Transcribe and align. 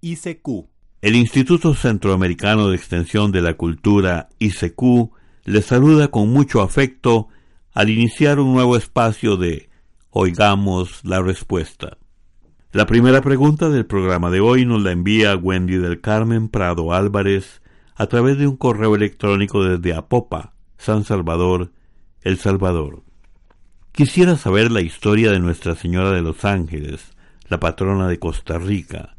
ICQ. 0.00 0.68
El 1.02 1.16
Instituto 1.16 1.74
Centroamericano 1.74 2.68
de 2.68 2.76
Extensión 2.76 3.32
de 3.32 3.42
la 3.42 3.54
Cultura, 3.54 4.28
ICQ, 4.38 5.10
les 5.44 5.64
saluda 5.64 6.08
con 6.08 6.30
mucho 6.30 6.62
afecto 6.62 7.28
al 7.72 7.90
iniciar 7.90 8.40
un 8.40 8.52
nuevo 8.52 8.76
espacio 8.76 9.36
de 9.36 9.68
Oigamos 10.10 11.00
la 11.04 11.22
Respuesta. 11.22 11.98
La 12.72 12.86
primera 12.86 13.22
pregunta 13.22 13.70
del 13.70 13.86
programa 13.86 14.30
de 14.30 14.40
hoy 14.40 14.66
nos 14.66 14.82
la 14.82 14.92
envía 14.92 15.36
Wendy 15.36 15.76
del 15.76 16.00
Carmen 16.00 16.48
Prado 16.48 16.92
Álvarez 16.92 17.62
a 17.94 18.06
través 18.06 18.38
de 18.38 18.46
un 18.46 18.56
correo 18.56 18.94
electrónico 18.94 19.64
desde 19.64 19.94
Apopa, 19.94 20.54
San 20.76 21.04
Salvador, 21.04 21.72
El 22.22 22.38
Salvador. 22.38 23.02
Quisiera 23.92 24.36
saber 24.36 24.70
la 24.70 24.80
historia 24.80 25.32
de 25.32 25.40
Nuestra 25.40 25.74
Señora 25.74 26.12
de 26.12 26.22
los 26.22 26.44
Ángeles, 26.44 27.12
la 27.48 27.58
patrona 27.58 28.06
de 28.06 28.18
Costa 28.18 28.58
Rica. 28.58 29.16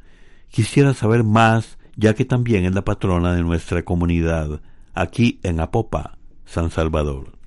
Quisiera 0.50 0.94
saber 0.94 1.24
más, 1.24 1.78
ya 1.96 2.14
que 2.16 2.26
también 2.26 2.66
es 2.66 2.74
la 2.74 2.84
patrona 2.84 3.34
de 3.34 3.42
nuestra 3.42 3.84
comunidad, 3.84 4.62
aquí 4.94 5.40
en 5.44 5.60
Apopa, 5.60 6.18
San 6.46 6.72
Salvador. 6.72 7.38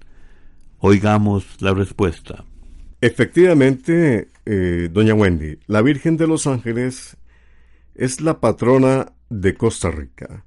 Oigamos 0.78 1.44
la 1.60 1.74
respuesta. 1.74 2.44
Efectivamente, 3.00 4.28
eh, 4.46 4.88
doña 4.92 5.14
Wendy, 5.14 5.58
la 5.66 5.82
Virgen 5.82 6.16
de 6.16 6.26
los 6.26 6.46
Ángeles 6.46 7.16
es 7.94 8.20
la 8.20 8.40
patrona 8.40 9.12
de 9.28 9.54
Costa 9.54 9.90
Rica. 9.90 10.44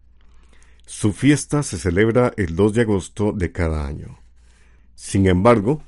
Su 0.85 1.13
fiesta 1.13 1.63
se 1.63 1.77
celebra 1.77 2.31
el 2.37 2.55
2 2.55 2.73
de 2.73 2.81
agosto 2.81 3.31
de 3.31 3.51
cada 3.51 3.87
año. 3.87 4.19
Sin 4.93 5.27
embargo, 5.27 5.81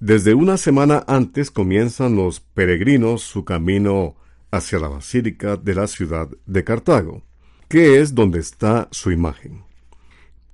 desde 0.00 0.34
una 0.34 0.56
semana 0.56 1.04
antes 1.06 1.50
comienzan 1.50 2.16
los 2.16 2.40
peregrinos 2.40 3.22
su 3.22 3.44
camino 3.44 4.16
hacia 4.50 4.78
la 4.78 4.88
Basílica 4.88 5.56
de 5.56 5.74
la 5.74 5.86
ciudad 5.86 6.28
de 6.46 6.64
Cartago, 6.64 7.22
que 7.68 8.00
es 8.00 8.14
donde 8.14 8.40
está 8.40 8.88
su 8.90 9.10
imagen. 9.10 9.64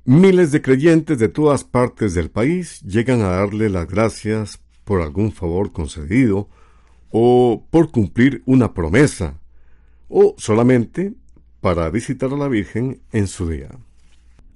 Miles 0.05 0.53
de 0.53 0.63
creyentes 0.63 1.19
de 1.19 1.29
todas 1.29 1.65
partes 1.65 2.15
del 2.15 2.31
país 2.31 2.81
llegan 2.83 3.23
a 3.23 3.29
darle 3.29 3.69
las 3.69 3.87
gracias 3.89 4.61
por 4.85 5.03
algún 5.03 5.33
favor 5.33 5.73
concedido, 5.73 6.49
o 7.11 7.67
por 7.71 7.91
cumplir 7.91 8.43
una 8.47 8.73
promesa, 8.75 9.41
o 10.09 10.35
solamente 10.39 11.15
para 11.61 11.89
visitar 11.91 12.33
a 12.33 12.37
la 12.37 12.49
Virgen 12.49 13.01
en 13.13 13.27
su 13.27 13.49
día. 13.49 13.71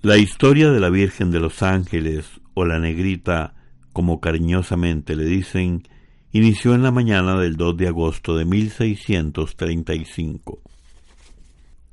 La 0.03 0.19
historia 0.19 0.71
de 0.71 0.81
la 0.81 0.91
Virgen 0.91 1.31
de 1.31 1.41
los 1.41 1.63
Ángeles 1.63 2.27
o 2.55 2.65
la 2.65 2.79
Negrita, 2.79 3.55
como 3.93 4.21
cariñosamente 4.21 5.17
le 5.17 5.25
dicen, 5.25 5.83
inició 6.33 6.75
en 6.75 6.83
la 6.83 6.91
mañana 6.91 7.39
del 7.39 7.57
2 7.57 7.77
de 7.77 7.89
agosto 7.89 8.37
de 8.37 8.45
1635. 8.45 10.61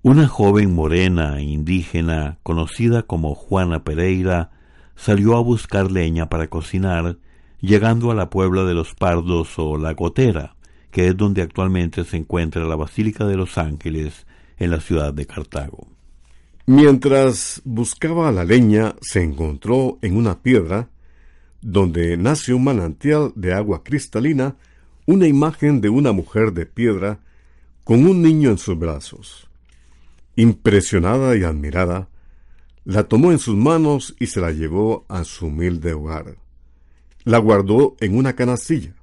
Una 0.03 0.27
joven 0.27 0.73
morena 0.73 1.39
e 1.39 1.43
indígena, 1.43 2.37
conocida 2.43 3.03
como 3.03 3.35
Juana 3.35 3.83
Pereira, 3.83 4.51
salió 4.95 5.35
a 5.35 5.41
buscar 5.41 5.91
leña 5.91 6.29
para 6.29 6.47
cocinar, 6.47 7.17
llegando 7.61 8.11
a 8.11 8.15
la 8.15 8.29
Puebla 8.29 8.63
de 8.63 8.73
los 8.73 8.93
Pardos 8.93 9.57
o 9.57 9.77
La 9.77 9.93
Gotera, 9.93 10.55
que 10.91 11.07
es 11.07 11.17
donde 11.17 11.41
actualmente 11.41 12.05
se 12.05 12.17
encuentra 12.17 12.65
la 12.65 12.75
Basílica 12.75 13.25
de 13.25 13.37
los 13.37 13.57
Ángeles 13.57 14.25
en 14.57 14.71
la 14.71 14.79
ciudad 14.79 15.13
de 15.13 15.25
Cartago. 15.25 15.87
Mientras 16.65 17.61
buscaba 17.63 18.31
la 18.31 18.43
leña, 18.43 18.95
se 19.01 19.23
encontró 19.23 19.99
en 20.01 20.17
una 20.17 20.39
piedra, 20.39 20.89
donde 21.69 22.15
nace 22.15 22.53
un 22.53 22.63
manantial 22.63 23.33
de 23.35 23.53
agua 23.53 23.83
cristalina, 23.83 24.55
una 25.05 25.27
imagen 25.27 25.81
de 25.81 25.89
una 25.89 26.13
mujer 26.13 26.53
de 26.53 26.65
piedra 26.65 27.19
con 27.83 28.05
un 28.05 28.21
niño 28.21 28.51
en 28.51 28.57
sus 28.57 28.79
brazos. 28.79 29.49
Impresionada 30.37 31.35
y 31.35 31.43
admirada, 31.43 32.07
la 32.85 33.03
tomó 33.03 33.33
en 33.33 33.39
sus 33.39 33.57
manos 33.57 34.15
y 34.17 34.27
se 34.27 34.39
la 34.39 34.53
llevó 34.53 35.05
a 35.09 35.25
su 35.25 35.47
humilde 35.47 35.91
hogar. 35.91 36.37
La 37.25 37.37
guardó 37.37 37.97
en 37.99 38.15
una 38.17 38.33
canastilla. 38.33 38.93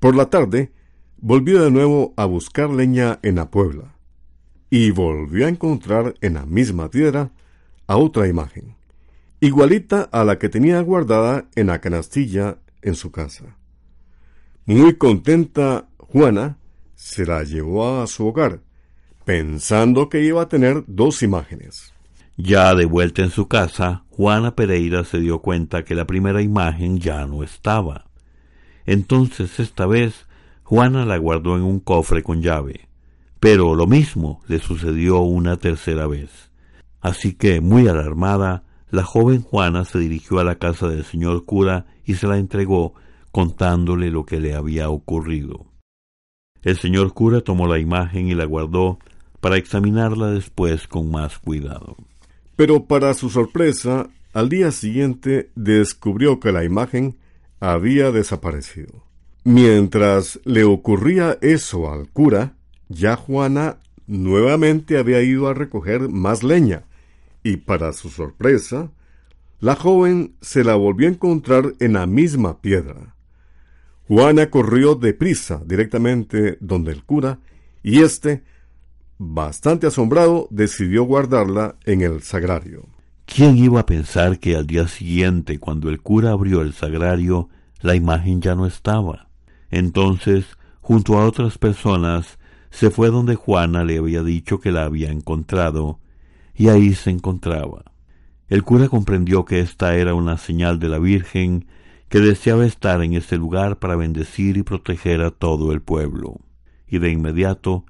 Por 0.00 0.16
la 0.16 0.28
tarde, 0.28 0.72
volvió 1.18 1.62
de 1.62 1.70
nuevo 1.70 2.14
a 2.16 2.24
buscar 2.24 2.70
leña 2.70 3.20
en 3.22 3.36
la 3.36 3.48
puebla 3.48 3.94
y 4.70 4.90
volvió 4.90 5.46
a 5.46 5.50
encontrar 5.50 6.14
en 6.20 6.34
la 6.34 6.46
misma 6.46 6.90
piedra 6.90 7.30
a 7.86 7.96
otra 7.96 8.26
imagen, 8.26 8.74
igualita 9.40 10.02
a 10.12 10.24
la 10.24 10.38
que 10.38 10.48
tenía 10.48 10.80
guardada 10.80 11.46
en 11.54 11.68
la 11.68 11.80
canastilla 11.80 12.58
en 12.82 12.94
su 12.94 13.10
casa. 13.10 13.56
Muy 14.66 14.94
contenta, 14.96 15.88
Juana 15.98 16.58
se 16.94 17.24
la 17.24 17.42
llevó 17.42 18.02
a 18.02 18.06
su 18.06 18.26
hogar, 18.26 18.60
pensando 19.24 20.08
que 20.08 20.22
iba 20.22 20.42
a 20.42 20.48
tener 20.48 20.84
dos 20.86 21.22
imágenes. 21.22 21.94
Ya 22.36 22.74
de 22.74 22.84
vuelta 22.84 23.22
en 23.22 23.30
su 23.30 23.48
casa, 23.48 24.04
Juana 24.10 24.54
Pereira 24.54 25.04
se 25.04 25.18
dio 25.18 25.40
cuenta 25.40 25.84
que 25.84 25.94
la 25.94 26.06
primera 26.06 26.42
imagen 26.42 26.98
ya 26.98 27.26
no 27.26 27.42
estaba. 27.42 28.06
Entonces 28.86 29.60
esta 29.60 29.86
vez 29.86 30.26
Juana 30.62 31.04
la 31.04 31.16
guardó 31.16 31.56
en 31.56 31.62
un 31.62 31.80
cofre 31.80 32.22
con 32.22 32.42
llave. 32.42 32.88
Pero 33.40 33.74
lo 33.74 33.86
mismo 33.86 34.42
le 34.46 34.58
sucedió 34.58 35.20
una 35.20 35.56
tercera 35.56 36.06
vez. 36.06 36.50
Así 37.00 37.32
que, 37.32 37.60
muy 37.60 37.88
alarmada, 37.88 38.64
la 38.90 39.04
joven 39.04 39.42
Juana 39.42 39.84
se 39.84 39.98
dirigió 39.98 40.38
a 40.38 40.44
la 40.44 40.56
casa 40.56 40.88
del 40.88 41.04
señor 41.04 41.44
cura 41.44 41.86
y 42.04 42.14
se 42.14 42.26
la 42.26 42.38
entregó 42.38 42.94
contándole 43.30 44.10
lo 44.10 44.24
que 44.26 44.40
le 44.40 44.54
había 44.54 44.90
ocurrido. 44.90 45.66
El 46.62 46.76
señor 46.76 47.14
cura 47.14 47.40
tomó 47.40 47.66
la 47.66 47.78
imagen 47.78 48.28
y 48.28 48.34
la 48.34 48.44
guardó 48.44 48.98
para 49.40 49.56
examinarla 49.56 50.30
después 50.32 50.86
con 50.86 51.10
más 51.10 51.38
cuidado. 51.38 51.96
Pero 52.56 52.84
para 52.84 53.14
su 53.14 53.30
sorpresa, 53.30 54.10
al 54.34 54.48
día 54.48 54.70
siguiente 54.70 55.50
descubrió 55.54 56.40
que 56.40 56.52
la 56.52 56.64
imagen 56.64 57.16
había 57.60 58.10
desaparecido. 58.10 59.04
Mientras 59.44 60.40
le 60.44 60.64
ocurría 60.64 61.38
eso 61.40 61.90
al 61.90 62.10
cura, 62.10 62.56
ya 62.88 63.16
Juana 63.16 63.78
nuevamente 64.06 64.98
había 64.98 65.22
ido 65.22 65.48
a 65.48 65.54
recoger 65.54 66.08
más 66.08 66.42
leña, 66.42 66.84
y 67.42 67.58
para 67.58 67.92
su 67.92 68.10
sorpresa, 68.10 68.90
la 69.60 69.76
joven 69.76 70.34
se 70.40 70.64
la 70.64 70.74
volvió 70.74 71.08
a 71.08 71.12
encontrar 71.12 71.74
en 71.80 71.94
la 71.94 72.06
misma 72.06 72.60
piedra. 72.60 73.14
Juana 74.08 74.50
corrió 74.50 74.94
deprisa 74.94 75.62
directamente 75.64 76.58
donde 76.60 76.92
el 76.92 77.04
cura, 77.04 77.38
y 77.82 78.00
éste, 78.00 78.42
bastante 79.18 79.86
asombrado, 79.86 80.48
decidió 80.50 81.04
guardarla 81.04 81.76
en 81.84 82.00
el 82.00 82.22
sagrario. 82.22 82.88
¿Quién 83.26 83.56
iba 83.56 83.80
a 83.80 83.86
pensar 83.86 84.40
que 84.40 84.56
al 84.56 84.66
día 84.66 84.88
siguiente, 84.88 85.60
cuando 85.60 85.88
el 85.88 86.00
cura 86.00 86.32
abrió 86.32 86.62
el 86.62 86.72
sagrario, 86.72 87.48
la 87.80 87.94
imagen 87.94 88.40
ya 88.40 88.56
no 88.56 88.66
estaba? 88.66 89.28
Entonces, 89.70 90.46
junto 90.80 91.16
a 91.16 91.24
otras 91.24 91.56
personas, 91.56 92.38
se 92.70 92.90
fue 92.90 93.10
donde 93.10 93.36
Juana 93.36 93.84
le 93.84 93.98
había 93.98 94.22
dicho 94.22 94.58
que 94.58 94.72
la 94.72 94.84
había 94.84 95.12
encontrado, 95.12 96.00
y 96.60 96.68
ahí 96.68 96.92
se 96.92 97.08
encontraba. 97.08 97.84
El 98.50 98.64
cura 98.64 98.90
comprendió 98.90 99.46
que 99.46 99.60
esta 99.60 99.96
era 99.96 100.12
una 100.12 100.36
señal 100.36 100.78
de 100.78 100.90
la 100.90 100.98
Virgen 100.98 101.64
que 102.10 102.18
deseaba 102.18 102.66
estar 102.66 103.02
en 103.02 103.14
ese 103.14 103.38
lugar 103.38 103.78
para 103.78 103.96
bendecir 103.96 104.58
y 104.58 104.62
proteger 104.62 105.22
a 105.22 105.30
todo 105.30 105.72
el 105.72 105.80
pueblo, 105.80 106.38
y 106.86 106.98
de 106.98 107.12
inmediato 107.12 107.86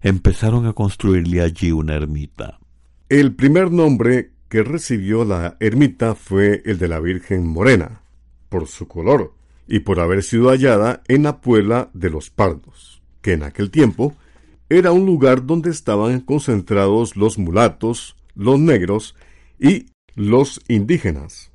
empezaron 0.00 0.66
a 0.66 0.72
construirle 0.72 1.42
allí 1.42 1.70
una 1.70 1.94
ermita. 1.94 2.58
El 3.08 3.36
primer 3.36 3.70
nombre 3.70 4.32
que 4.48 4.64
recibió 4.64 5.24
la 5.24 5.56
ermita 5.60 6.16
fue 6.16 6.60
el 6.64 6.76
de 6.78 6.88
la 6.88 6.98
Virgen 6.98 7.46
Morena, 7.46 8.00
por 8.48 8.66
su 8.66 8.88
color, 8.88 9.32
y 9.68 9.78
por 9.78 10.00
haber 10.00 10.24
sido 10.24 10.48
hallada 10.48 11.04
en 11.06 11.22
la 11.22 11.40
Puebla 11.40 11.88
de 11.94 12.10
los 12.10 12.30
Pardos 12.30 12.98
que 13.22 13.32
en 13.32 13.42
aquel 13.42 13.70
tiempo 13.70 14.16
era 14.68 14.92
un 14.92 15.06
lugar 15.06 15.46
donde 15.46 15.70
estaban 15.70 16.20
concentrados 16.20 17.16
los 17.16 17.38
mulatos, 17.38 18.16
los 18.34 18.58
negros 18.58 19.14
y 19.58 19.86
los 20.14 20.60
indígenas, 20.68 21.50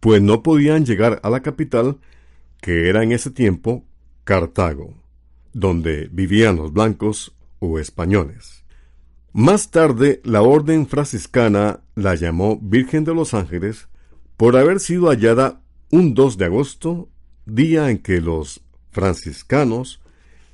pues 0.00 0.20
no 0.20 0.42
podían 0.42 0.84
llegar 0.84 1.20
a 1.22 1.30
la 1.30 1.40
capital, 1.40 1.98
que 2.60 2.88
era 2.88 3.02
en 3.02 3.12
ese 3.12 3.30
tiempo 3.30 3.84
Cartago, 4.24 4.94
donde 5.52 6.08
vivían 6.12 6.56
los 6.56 6.72
blancos 6.72 7.34
o 7.58 7.78
españoles. 7.78 8.64
Más 9.32 9.70
tarde, 9.70 10.20
la 10.24 10.42
orden 10.42 10.86
franciscana 10.86 11.80
la 11.94 12.14
llamó 12.14 12.58
Virgen 12.60 13.04
de 13.04 13.14
los 13.14 13.34
Ángeles 13.34 13.88
por 14.36 14.56
haber 14.56 14.80
sido 14.80 15.08
hallada 15.08 15.62
un 15.90 16.14
2 16.14 16.38
de 16.38 16.44
agosto, 16.44 17.08
día 17.46 17.90
en 17.90 17.98
que 17.98 18.20
los 18.20 18.60
franciscanos 18.90 20.00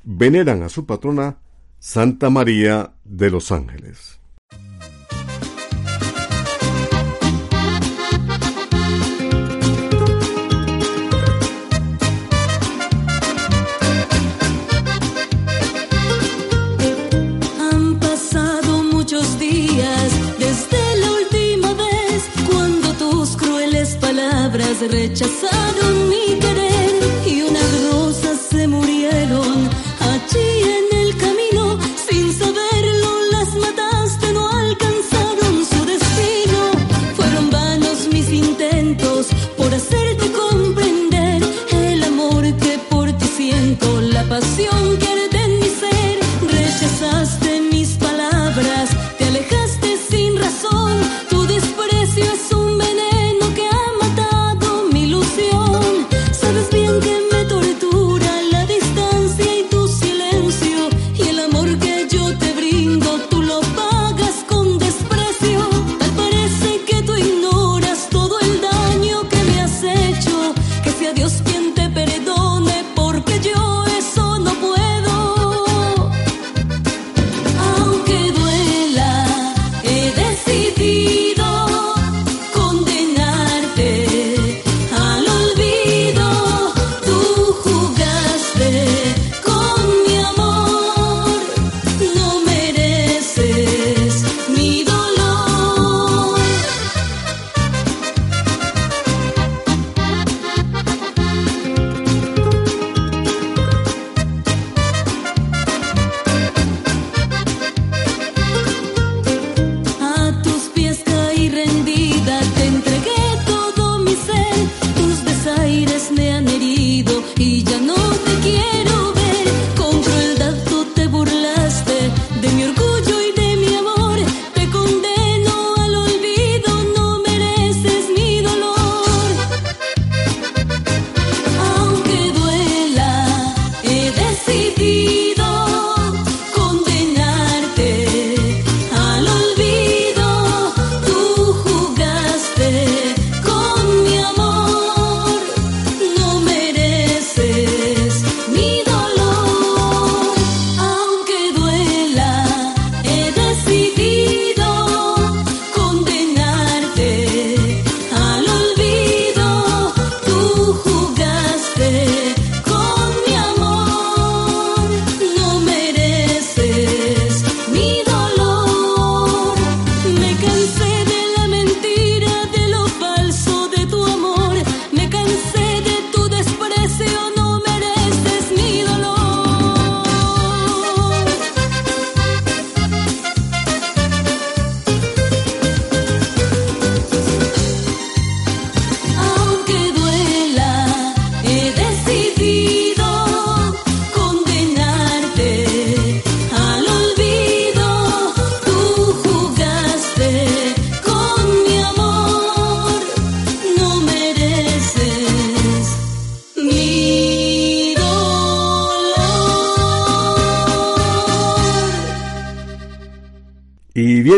veneran 0.05 0.63
a 0.63 0.69
su 0.69 0.87
patrona 0.87 1.39
Santa 1.87 2.31
María 2.31 2.95
de 3.05 3.31
los 3.31 3.53
Ángeles, 3.53 4.19
han 17.61 18.01
pasado 18.01 18.83
muchos 18.85 19.39
días 19.39 20.11
desde 20.39 20.97
la 21.01 21.13
última 21.13 21.75
vez 21.75 22.25
cuando 22.51 22.93
tus 22.95 23.37
crueles 23.37 23.95
palabras 23.97 24.81
rechazaron 24.91 26.09
mi. 26.09 26.25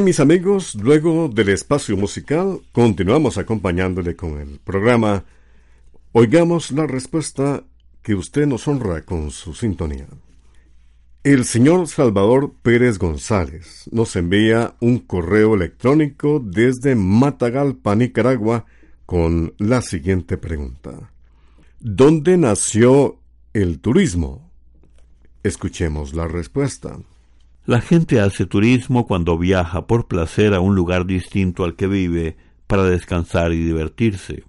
mis 0.06 0.20
amigos, 0.20 0.76
luego 0.76 1.28
del 1.28 1.48
espacio 1.48 1.96
musical, 1.96 2.60
continuamos 2.70 3.38
acompañándole 3.38 4.14
con 4.14 4.38
el 4.38 4.60
programa. 4.60 5.25
Oigamos 6.12 6.70
la 6.70 6.86
respuesta 6.86 7.64
que 8.02 8.14
usted 8.14 8.46
nos 8.46 8.68
honra 8.68 9.02
con 9.02 9.32
su 9.32 9.52
sintonía. 9.52 10.06
El 11.25 11.44
señor 11.44 11.88
Salvador 11.88 12.52
Pérez 12.62 13.00
González 13.00 13.88
nos 13.90 14.14
envía 14.14 14.76
un 14.78 15.00
correo 15.00 15.56
electrónico 15.56 16.38
desde 16.38 16.94
Matagalpa, 16.94 17.96
Nicaragua, 17.96 18.64
con 19.06 19.54
la 19.58 19.82
siguiente 19.82 20.36
pregunta. 20.36 21.10
¿Dónde 21.80 22.36
nació 22.36 23.18
el 23.52 23.80
turismo? 23.80 24.52
Escuchemos 25.42 26.14
la 26.14 26.28
respuesta. 26.28 26.96
La 27.66 27.80
gente 27.80 28.20
hace 28.20 28.46
turismo 28.46 29.08
cuando 29.08 29.37
viaja 29.37 29.88
por 29.88 30.06
placer 30.06 30.54
a 30.54 30.61
un 30.61 30.76
lugar 30.76 31.04
distinto 31.04 31.64
al 31.64 31.75
que 31.75 31.88
vive 31.88 32.37
para 32.68 32.85
descansar 32.85 33.52
y 33.52 33.56
divertirse. 33.56 34.44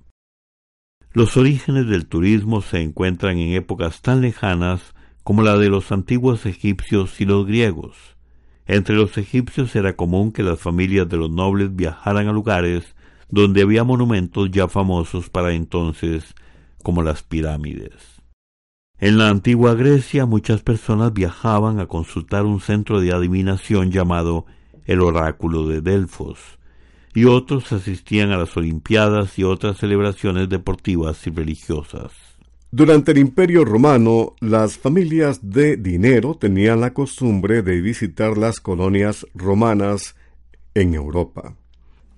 Los 1.14 1.36
orígenes 1.36 1.88
del 1.88 2.06
turismo 2.06 2.62
se 2.62 2.80
encuentran 2.80 3.40
en 3.40 3.54
épocas 3.54 4.04
tan 4.04 4.22
lejanas 4.22 4.94
como 5.24 5.42
la 5.42 5.58
de 5.58 5.70
los 5.70 5.92
antiguos 5.92 6.46
egipcios 6.46 7.20
y 7.20 7.26
los 7.26 7.48
griegos. 7.48 7.98
Entre 8.68 8.94
los 8.94 9.18
egipcios 9.18 9.76
era 9.76 9.96
común 9.96 10.32
que 10.32 10.44
las 10.44 10.60
familias 10.60 11.10
de 11.10 11.18
los 11.18 11.32
nobles 11.32 11.76
viajaran 11.76 12.28
a 12.28 12.34
lugares 12.34 12.96
donde 13.30 13.64
había 13.64 13.84
monumentos 13.84 14.52
ya 14.52 14.68
famosos 14.68 15.32
para 15.32 15.54
entonces, 15.54 16.36
como 16.84 17.02
las 17.02 17.24
pirámides. 17.24 18.17
En 19.00 19.20
la 19.20 19.30
antigua 19.30 19.76
Grecia 19.76 20.26
muchas 20.26 20.64
personas 20.64 21.14
viajaban 21.14 21.80
a 21.80 21.86
consultar 21.86 22.46
un 22.46 22.60
centro 22.60 23.00
de 23.00 23.14
adivinación 23.14 23.92
llamado 23.92 24.48
el 24.86 25.02
oráculo 25.02 25.68
de 25.68 25.82
Delfos, 25.82 26.40
y 27.14 27.26
otros 27.26 27.72
asistían 27.72 28.32
a 28.32 28.38
las 28.38 28.58
Olimpiadas 28.58 29.38
y 29.38 29.44
otras 29.44 29.78
celebraciones 29.78 30.50
deportivas 30.50 31.28
y 31.28 31.30
religiosas. 31.30 32.12
Durante 32.72 33.12
el 33.12 33.20
Imperio 33.20 33.66
Romano, 33.66 34.34
las 34.40 34.78
familias 34.78 35.40
de 35.52 35.78
dinero 35.78 36.34
tenían 36.34 36.82
la 36.82 36.94
costumbre 36.94 37.62
de 37.62 37.82
visitar 37.82 38.36
las 38.36 38.60
colonias 38.60 39.28
romanas 39.36 40.16
en 40.74 40.96
Europa. 40.96 41.56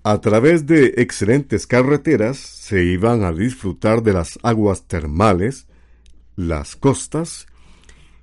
A 0.04 0.22
través 0.22 0.66
de 0.66 0.94
excelentes 0.98 1.68
carreteras 1.68 2.38
se 2.38 2.86
iban 2.86 3.24
a 3.24 3.34
disfrutar 3.34 4.02
de 4.02 4.14
las 4.14 4.40
aguas 4.44 4.88
termales, 4.88 5.68
las 6.40 6.78
costas, 6.78 7.48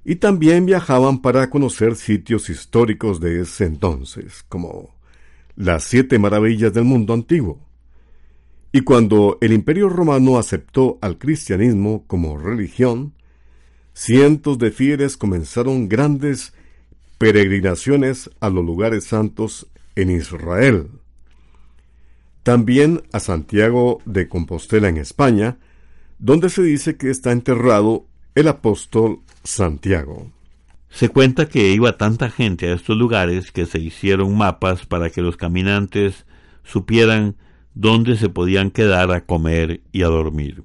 y 0.02 0.16
también 0.16 0.64
viajaban 0.64 1.20
para 1.20 1.50
conocer 1.50 1.96
sitios 1.96 2.48
históricos 2.48 3.20
de 3.20 3.42
ese 3.42 3.66
entonces, 3.66 4.42
como 4.48 4.94
las 5.54 5.84
siete 5.84 6.18
maravillas 6.18 6.72
del 6.72 6.84
mundo 6.84 7.12
antiguo. 7.12 7.60
Y 8.72 8.80
cuando 8.82 9.36
el 9.42 9.52
Imperio 9.52 9.90
Romano 9.90 10.38
aceptó 10.38 10.98
al 11.02 11.18
cristianismo 11.18 12.04
como 12.06 12.38
religión, 12.38 13.12
cientos 13.92 14.58
de 14.58 14.70
fieles 14.70 15.18
comenzaron 15.18 15.88
grandes 15.88 16.54
peregrinaciones 17.18 18.30
a 18.40 18.48
los 18.48 18.64
lugares 18.64 19.04
santos 19.04 19.66
en 19.94 20.10
Israel. 20.10 20.88
También 22.42 23.02
a 23.12 23.20
Santiago 23.20 24.00
de 24.06 24.28
Compostela 24.28 24.88
en 24.88 24.96
España, 24.96 25.58
donde 26.18 26.50
se 26.50 26.62
dice 26.62 26.96
que 26.96 27.10
está 27.10 27.32
enterrado 27.32 28.06
el 28.34 28.48
apóstol 28.48 29.20
Santiago. 29.44 30.30
Se 30.88 31.08
cuenta 31.08 31.48
que 31.48 31.72
iba 31.72 31.98
tanta 31.98 32.30
gente 32.30 32.68
a 32.70 32.74
estos 32.74 32.96
lugares 32.96 33.52
que 33.52 33.66
se 33.66 33.78
hicieron 33.78 34.36
mapas 34.36 34.86
para 34.86 35.10
que 35.10 35.20
los 35.20 35.36
caminantes 35.36 36.26
supieran 36.64 37.36
donde 37.74 38.16
se 38.16 38.28
podían 38.28 38.70
quedar 38.70 39.12
a 39.12 39.26
comer 39.26 39.82
y 39.92 40.02
a 40.02 40.06
dormir. 40.06 40.64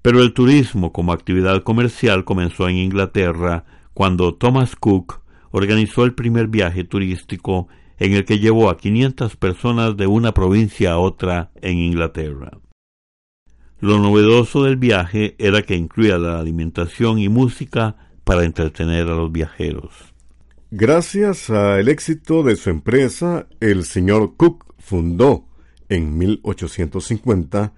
Pero 0.00 0.22
el 0.22 0.32
turismo 0.32 0.92
como 0.92 1.12
actividad 1.12 1.62
comercial 1.62 2.24
comenzó 2.24 2.68
en 2.68 2.76
Inglaterra 2.76 3.64
cuando 3.92 4.34
Thomas 4.34 4.76
Cook 4.76 5.20
organizó 5.50 6.04
el 6.04 6.14
primer 6.14 6.48
viaje 6.48 6.84
turístico 6.84 7.68
en 7.98 8.12
el 8.12 8.24
que 8.24 8.38
llevó 8.38 8.70
a 8.70 8.76
500 8.76 9.36
personas 9.36 9.96
de 9.96 10.06
una 10.06 10.32
provincia 10.32 10.92
a 10.92 10.98
otra 10.98 11.50
en 11.56 11.78
Inglaterra. 11.78 12.58
Lo 13.86 14.00
novedoso 14.00 14.64
del 14.64 14.74
viaje 14.74 15.36
era 15.38 15.62
que 15.62 15.76
incluía 15.76 16.18
la 16.18 16.40
alimentación 16.40 17.20
y 17.20 17.28
música 17.28 17.94
para 18.24 18.42
entretener 18.42 19.06
a 19.06 19.14
los 19.14 19.30
viajeros. 19.30 20.12
Gracias 20.72 21.50
al 21.50 21.86
éxito 21.86 22.42
de 22.42 22.56
su 22.56 22.70
empresa, 22.70 23.46
el 23.60 23.84
señor 23.84 24.34
Cook 24.36 24.74
fundó 24.80 25.46
en 25.88 26.18
1850 26.18 27.74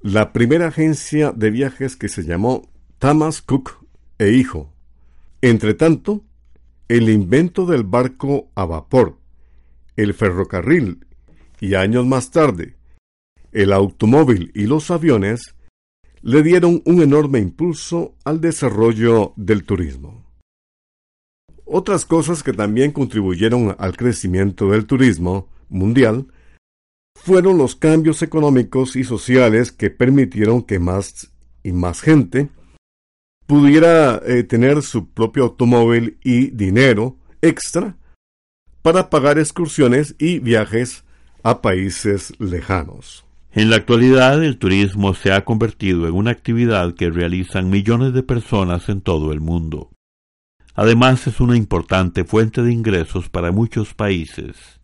la 0.00 0.32
primera 0.32 0.68
agencia 0.68 1.32
de 1.32 1.50
viajes 1.50 1.96
que 1.96 2.08
se 2.08 2.22
llamó 2.22 2.70
Thomas 2.98 3.42
Cook 3.42 3.84
e 4.18 4.30
Hijo. 4.30 4.72
Entretanto, 5.42 6.24
el 6.88 7.10
invento 7.10 7.66
del 7.66 7.82
barco 7.82 8.48
a 8.54 8.64
vapor, 8.64 9.18
el 9.96 10.14
ferrocarril 10.14 11.04
y 11.60 11.74
años 11.74 12.06
más 12.06 12.30
tarde, 12.30 12.79
el 13.52 13.72
automóvil 13.72 14.52
y 14.54 14.64
los 14.64 14.90
aviones 14.90 15.54
le 16.22 16.42
dieron 16.42 16.82
un 16.84 17.02
enorme 17.02 17.38
impulso 17.38 18.14
al 18.24 18.40
desarrollo 18.40 19.32
del 19.36 19.64
turismo. 19.64 20.24
Otras 21.64 22.04
cosas 22.04 22.42
que 22.42 22.52
también 22.52 22.92
contribuyeron 22.92 23.76
al 23.78 23.96
crecimiento 23.96 24.70
del 24.70 24.86
turismo 24.86 25.48
mundial 25.68 26.26
fueron 27.14 27.58
los 27.58 27.76
cambios 27.76 28.22
económicos 28.22 28.96
y 28.96 29.04
sociales 29.04 29.72
que 29.72 29.90
permitieron 29.90 30.62
que 30.62 30.78
más 30.78 31.30
y 31.62 31.72
más 31.72 32.00
gente 32.00 32.48
pudiera 33.46 34.20
eh, 34.24 34.42
tener 34.44 34.82
su 34.82 35.10
propio 35.10 35.44
automóvil 35.44 36.18
y 36.22 36.50
dinero 36.50 37.16
extra 37.42 37.96
para 38.82 39.10
pagar 39.10 39.38
excursiones 39.38 40.14
y 40.18 40.38
viajes 40.38 41.04
a 41.42 41.60
países 41.62 42.32
lejanos. 42.38 43.24
En 43.52 43.68
la 43.68 43.76
actualidad 43.76 44.44
el 44.44 44.58
turismo 44.58 45.12
se 45.14 45.32
ha 45.32 45.44
convertido 45.44 46.06
en 46.06 46.14
una 46.14 46.30
actividad 46.30 46.94
que 46.94 47.10
realizan 47.10 47.68
millones 47.68 48.12
de 48.12 48.22
personas 48.22 48.88
en 48.88 49.00
todo 49.00 49.32
el 49.32 49.40
mundo. 49.40 49.90
Además 50.74 51.26
es 51.26 51.40
una 51.40 51.56
importante 51.56 52.24
fuente 52.24 52.62
de 52.62 52.72
ingresos 52.72 53.28
para 53.28 53.50
muchos 53.50 53.92
países. 53.92 54.80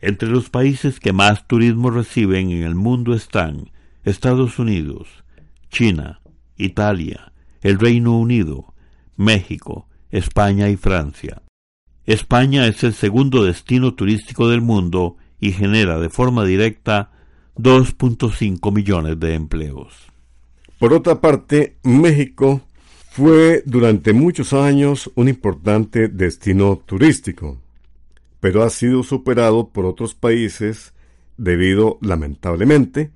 Entre 0.00 0.28
los 0.28 0.50
países 0.50 1.00
que 1.00 1.14
más 1.14 1.46
turismo 1.46 1.90
reciben 1.90 2.50
en 2.50 2.62
el 2.62 2.74
mundo 2.74 3.14
están 3.14 3.70
Estados 4.04 4.58
Unidos, 4.58 5.24
China, 5.70 6.20
Italia, 6.58 7.32
el 7.62 7.78
Reino 7.78 8.18
Unido, 8.18 8.74
México, 9.16 9.88
España 10.10 10.68
y 10.68 10.76
Francia. 10.76 11.40
España 12.04 12.66
es 12.66 12.84
el 12.84 12.92
segundo 12.92 13.44
destino 13.44 13.94
turístico 13.94 14.48
del 14.48 14.60
mundo 14.60 15.16
y 15.40 15.52
genera 15.52 15.98
de 15.98 16.10
forma 16.10 16.44
directa 16.44 17.12
2.5 17.58 18.72
millones 18.72 19.20
de 19.20 19.34
empleos. 19.34 20.06
Por 20.78 20.92
otra 20.92 21.20
parte, 21.20 21.76
México 21.82 22.62
fue 23.10 23.62
durante 23.66 24.12
muchos 24.12 24.52
años 24.52 25.10
un 25.14 25.28
importante 25.28 26.08
destino 26.08 26.76
turístico 26.84 27.58
pero 28.40 28.62
ha 28.62 28.70
sido 28.70 29.02
superado 29.02 29.68
por 29.70 29.84
otros 29.84 30.14
países 30.14 30.92
debido, 31.36 31.98
lamentablemente, 32.00 33.10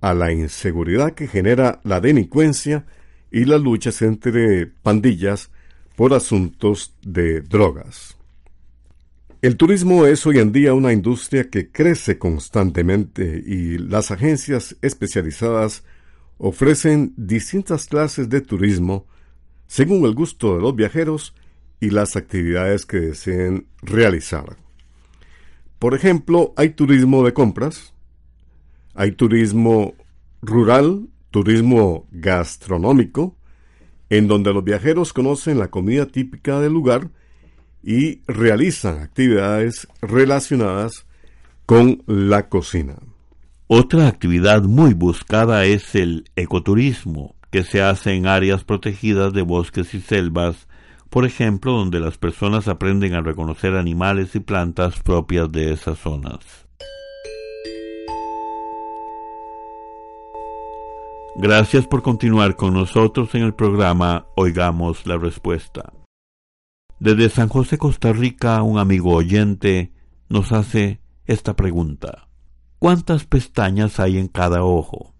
a 0.00 0.14
la 0.14 0.32
inseguridad 0.32 1.12
que 1.12 1.28
genera 1.28 1.80
la 1.84 2.00
delincuencia 2.00 2.86
y 3.30 3.44
las 3.44 3.60
luchas 3.60 4.02
entre 4.02 4.66
pandillas 4.66 5.50
por 5.96 6.14
asuntos 6.14 6.94
de 7.02 7.40
drogas. 7.40 8.13
El 9.44 9.58
turismo 9.58 10.06
es 10.06 10.24
hoy 10.24 10.38
en 10.38 10.52
día 10.52 10.72
una 10.72 10.94
industria 10.94 11.50
que 11.50 11.70
crece 11.70 12.16
constantemente 12.16 13.44
y 13.46 13.76
las 13.76 14.10
agencias 14.10 14.74
especializadas 14.80 15.84
ofrecen 16.38 17.12
distintas 17.18 17.86
clases 17.86 18.30
de 18.30 18.40
turismo 18.40 19.06
según 19.66 20.06
el 20.06 20.14
gusto 20.14 20.54
de 20.54 20.62
los 20.62 20.74
viajeros 20.74 21.34
y 21.78 21.90
las 21.90 22.16
actividades 22.16 22.86
que 22.86 22.96
deseen 23.00 23.66
realizar. 23.82 24.56
Por 25.78 25.92
ejemplo, 25.92 26.54
hay 26.56 26.70
turismo 26.70 27.22
de 27.22 27.34
compras, 27.34 27.92
hay 28.94 29.12
turismo 29.12 29.92
rural, 30.40 31.06
turismo 31.30 32.08
gastronómico, 32.12 33.36
en 34.08 34.26
donde 34.26 34.54
los 34.54 34.64
viajeros 34.64 35.12
conocen 35.12 35.58
la 35.58 35.68
comida 35.68 36.06
típica 36.06 36.60
del 36.60 36.72
lugar 36.72 37.10
y 37.84 38.20
realizan 38.26 38.98
actividades 38.98 39.88
relacionadas 40.00 41.06
con 41.66 42.02
la 42.06 42.48
cocina. 42.48 42.96
Otra 43.66 44.08
actividad 44.08 44.62
muy 44.62 44.94
buscada 44.94 45.64
es 45.64 45.94
el 45.94 46.30
ecoturismo, 46.36 47.34
que 47.50 47.62
se 47.62 47.82
hace 47.82 48.14
en 48.14 48.26
áreas 48.26 48.64
protegidas 48.64 49.32
de 49.32 49.42
bosques 49.42 49.94
y 49.94 50.00
selvas 50.00 50.66
por 51.14 51.24
ejemplo, 51.24 51.70
donde 51.74 52.00
las 52.00 52.18
personas 52.18 52.66
aprenden 52.66 53.14
a 53.14 53.20
reconocer 53.20 53.76
animales 53.76 54.34
y 54.34 54.40
plantas 54.40 55.00
propias 55.00 55.52
de 55.52 55.72
esas 55.72 55.96
zonas. 55.96 56.66
Gracias 61.36 61.86
por 61.86 62.02
continuar 62.02 62.56
con 62.56 62.74
nosotros 62.74 63.32
en 63.36 63.42
el 63.42 63.54
programa 63.54 64.26
Oigamos 64.34 65.06
la 65.06 65.16
Respuesta. 65.16 65.92
Desde 67.04 67.28
San 67.28 67.50
José, 67.50 67.76
Costa 67.76 68.14
Rica, 68.14 68.62
un 68.62 68.78
amigo 68.78 69.12
oyente 69.12 69.92
nos 70.30 70.52
hace 70.52 71.00
esta 71.26 71.54
pregunta. 71.54 72.28
¿Cuántas 72.78 73.26
pestañas 73.26 74.00
hay 74.00 74.16
en 74.16 74.26
cada 74.26 74.64
ojo? 74.64 75.12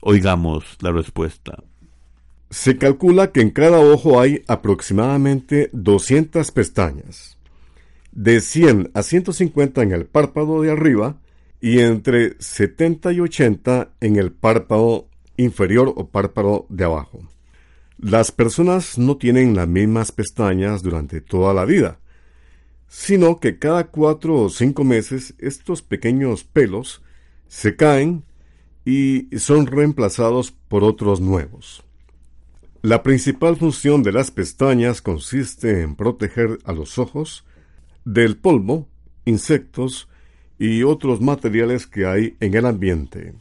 Oigamos 0.00 0.76
la 0.80 0.90
respuesta. 0.90 1.62
Se 2.50 2.78
calcula 2.78 3.30
que 3.30 3.42
en 3.42 3.52
cada 3.52 3.78
ojo 3.78 4.18
hay 4.18 4.42
aproximadamente 4.48 5.70
200 5.72 6.50
pestañas, 6.50 7.38
de 8.10 8.40
100 8.40 8.90
a 8.92 9.04
150 9.04 9.82
en 9.82 9.92
el 9.92 10.06
párpado 10.06 10.62
de 10.62 10.72
arriba 10.72 11.20
y 11.60 11.78
entre 11.78 12.34
70 12.40 13.12
y 13.12 13.20
80 13.20 13.92
en 14.00 14.16
el 14.16 14.32
párpado 14.32 15.06
inferior 15.36 15.94
o 15.94 16.08
párpado 16.08 16.66
de 16.70 16.84
abajo. 16.86 17.20
Las 17.98 18.32
personas 18.32 18.98
no 18.98 19.16
tienen 19.16 19.54
las 19.54 19.68
mismas 19.68 20.12
pestañas 20.12 20.82
durante 20.82 21.20
toda 21.20 21.54
la 21.54 21.64
vida, 21.64 22.00
sino 22.88 23.40
que 23.40 23.58
cada 23.58 23.88
cuatro 23.88 24.42
o 24.42 24.48
cinco 24.50 24.84
meses 24.84 25.34
estos 25.38 25.82
pequeños 25.82 26.44
pelos 26.44 27.02
se 27.48 27.76
caen 27.76 28.24
y 28.84 29.28
son 29.38 29.66
reemplazados 29.66 30.52
por 30.52 30.84
otros 30.84 31.20
nuevos. 31.20 31.82
La 32.82 33.02
principal 33.02 33.56
función 33.56 34.02
de 34.02 34.12
las 34.12 34.30
pestañas 34.30 35.00
consiste 35.00 35.80
en 35.80 35.96
proteger 35.96 36.58
a 36.64 36.72
los 36.72 36.98
ojos 36.98 37.44
del 38.04 38.36
polvo, 38.36 38.88
insectos 39.24 40.08
y 40.58 40.82
otros 40.82 41.20
materiales 41.20 41.86
que 41.86 42.04
hay 42.04 42.36
en 42.40 42.54
el 42.54 42.66
ambiente. 42.66 43.32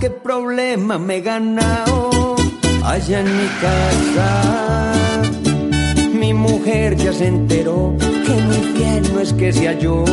Qué 0.00 0.10
problema 0.10 0.98
me 0.98 1.16
he 1.16 1.20
ganado 1.20 2.36
allá 2.84 3.20
en 3.20 3.26
mi 3.36 3.48
casa. 3.60 4.92
Mi 6.12 6.34
mujer 6.34 6.96
ya 6.96 7.12
se 7.12 7.26
enteró 7.26 7.94
que 7.98 8.34
mi 8.48 8.60
fiel 8.74 9.12
no 9.12 9.20
es 9.20 9.32
que 9.32 9.52
sea 9.52 9.72
yo 9.78 10.04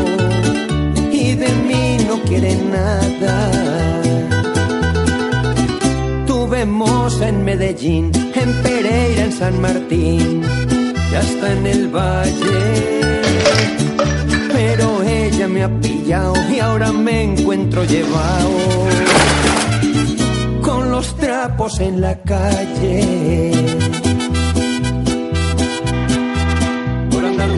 y 1.12 1.36
de 1.36 1.50
mí 1.68 1.98
no 2.08 2.22
quiere 2.22 2.56
nada. 2.56 3.52
Tuve 6.26 6.62
en 6.62 7.44
Medellín, 7.44 8.12
en 8.36 8.54
Pereira, 8.64 9.24
en 9.24 9.32
San 9.32 9.60
Martín 9.62 10.42
y 11.12 11.16
hasta 11.16 11.54
en 11.54 11.68
el 11.68 11.88
valle. 11.90 13.01
Pero 14.74 15.04
ella 15.04 15.50
me 15.50 15.64
ha 15.64 15.70
pillado 15.82 16.34
y 16.50 16.60
ahora 16.60 16.94
me 16.94 17.24
encuentro 17.24 17.84
llevado 17.84 18.50
con 20.62 20.90
los 20.90 21.14
trapos 21.18 21.82
en 21.82 22.00
la 22.00 22.18
calle. 22.22 23.52
Por 27.12 27.26
andar 27.26 27.50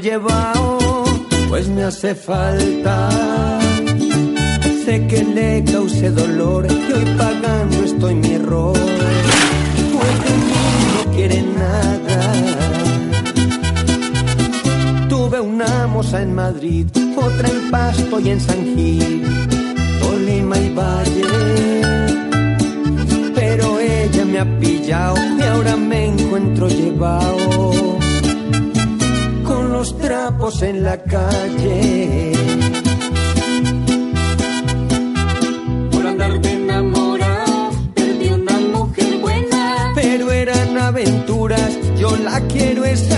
llevado, 0.00 1.04
pues 1.48 1.68
me 1.68 1.84
hace 1.84 2.14
falta. 2.14 3.10
Sé 4.84 5.06
que 5.06 5.22
le 5.22 5.64
causé 5.64 6.10
dolor 6.10 6.66
y 6.66 6.92
hoy 6.92 7.04
pagando 7.16 7.84
estoy 7.84 8.14
mi 8.14 8.32
error. 8.32 8.72
Pues 9.92 10.14
de 10.24 10.32
mí 10.46 10.62
no 10.94 11.12
quiere 11.12 11.42
nada. 11.42 12.20
Tuve 15.08 15.40
una 15.40 15.86
moza 15.86 16.22
en 16.22 16.34
Madrid, 16.34 16.86
otra 17.16 17.48
en 17.48 17.70
Pasto 17.70 18.20
y 18.20 18.30
en 18.30 18.40
San 18.40 18.64
Gil, 18.74 19.22
Tolima 20.00 20.58
y 20.58 20.74
Valle 20.74 21.70
pero 23.34 23.80
ella 23.80 24.24
me 24.24 24.38
ha 24.38 24.58
pillado 24.60 25.16
y 25.38 25.42
ahora 25.42 25.76
me 25.76 26.06
encuentro 26.06 26.68
llevado 26.68 27.99
los 29.80 29.96
trapos 29.96 30.60
en 30.60 30.84
la 30.84 31.02
calle. 31.02 32.32
Por 35.90 36.06
andar 36.06 36.38
de 36.38 36.52
enamorado, 36.52 37.70
perdí 37.94 38.28
una 38.28 38.58
mujer 38.74 39.18
buena. 39.22 39.92
Pero 39.94 40.32
eran 40.32 40.76
aventuras, 40.76 41.70
yo 41.98 42.14
la 42.18 42.40
quiero 42.48 42.84
es 42.84 43.10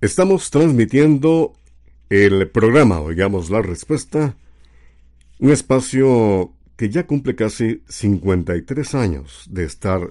Estamos 0.00 0.48
transmitiendo 0.48 1.52
el 2.08 2.48
programa 2.48 3.00
Oigamos 3.00 3.50
la 3.50 3.60
Respuesta, 3.60 4.34
un 5.38 5.50
espacio 5.50 6.54
que 6.76 6.88
ya 6.88 7.06
cumple 7.06 7.36
casi 7.36 7.82
53 7.86 8.94
años 8.94 9.44
de 9.50 9.64
estar 9.64 10.08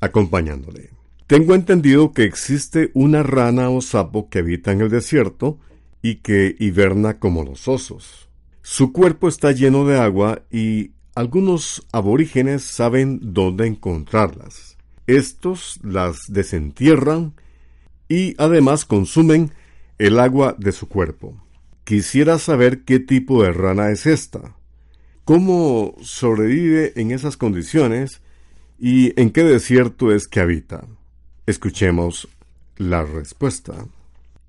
acompañándole. 0.00 0.88
Tengo 1.26 1.54
entendido 1.54 2.12
que 2.12 2.24
existe 2.24 2.90
una 2.94 3.22
rana 3.22 3.68
o 3.68 3.82
sapo 3.82 4.30
que 4.30 4.38
habita 4.38 4.72
en 4.72 4.80
el 4.80 4.88
desierto 4.88 5.58
y 6.00 6.16
que 6.16 6.56
hiberna 6.58 7.18
como 7.18 7.44
los 7.44 7.68
osos. 7.68 8.30
Su 8.62 8.94
cuerpo 8.94 9.28
está 9.28 9.52
lleno 9.52 9.84
de 9.84 9.98
agua 9.98 10.40
y 10.50 10.92
algunos 11.14 11.86
aborígenes 11.92 12.62
saben 12.62 13.20
dónde 13.20 13.66
encontrarlas. 13.66 14.78
Estos 15.06 15.80
las 15.82 16.16
desentierran 16.28 17.34
y 18.12 18.34
además 18.36 18.84
consumen 18.84 19.52
el 19.96 20.20
agua 20.20 20.54
de 20.58 20.72
su 20.72 20.86
cuerpo. 20.86 21.34
Quisiera 21.84 22.38
saber 22.38 22.82
qué 22.82 23.00
tipo 23.00 23.42
de 23.42 23.52
rana 23.52 23.90
es 23.90 24.04
esta, 24.04 24.54
cómo 25.24 25.96
sobrevive 26.02 26.92
en 27.00 27.10
esas 27.10 27.38
condiciones 27.38 28.20
y 28.78 29.18
en 29.18 29.30
qué 29.30 29.44
desierto 29.44 30.12
es 30.12 30.28
que 30.28 30.40
habita. 30.40 30.84
Escuchemos 31.46 32.28
la 32.76 33.02
respuesta. 33.02 33.86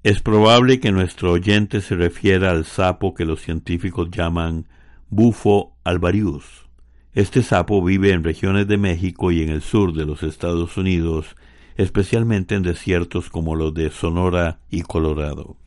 Es 0.03 0.21
probable 0.21 0.81
que 0.81 0.91
nuestro 0.91 1.31
oyente 1.31 1.79
se 1.79 1.95
refiera 1.95 2.51
al 2.51 2.65
sapo 2.65 3.13
que 3.13 3.23
los 3.23 3.41
científicos 3.41 4.09
llaman 4.11 4.67
bufo 5.09 5.77
alvarius. 5.85 6.65
Este 7.13 7.41
sapo 7.43 7.81
vive 7.81 8.11
en 8.11 8.25
regiones 8.25 8.67
de 8.67 8.77
México 8.77 9.31
y 9.31 9.41
en 9.41 9.47
el 9.47 9.61
sur 9.61 9.93
de 9.93 10.05
los 10.05 10.21
Estados 10.21 10.75
Unidos, 10.75 11.37
especialmente 11.77 12.55
en 12.55 12.63
desiertos 12.63 13.29
como 13.29 13.55
los 13.55 13.73
de 13.73 13.89
Sonora 13.89 14.59
y 14.69 14.81
Colorado. 14.81 15.57